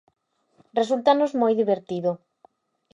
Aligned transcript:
Resúltanos 0.79 1.29
moi 1.41 1.53
divertido. 1.61 2.11